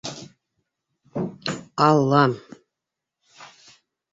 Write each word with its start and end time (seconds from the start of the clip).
Аллам... 1.87 2.31